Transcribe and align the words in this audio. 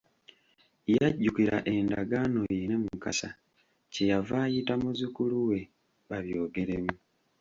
Yajjukira 0.95 1.55
endagaano 1.73 2.39
ye 2.57 2.65
ne 2.67 2.77
Mukasa 2.83 3.29
kye 3.91 4.03
yava 4.11 4.37
ayita 4.45 4.73
muzzukulu 4.81 5.37
we 5.49 5.59
babyogeremu. 6.09 6.93